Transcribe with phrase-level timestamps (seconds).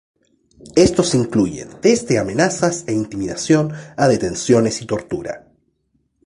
[0.75, 5.45] Estos incluyen desde amenazas e intimidación a detenciones y tortura.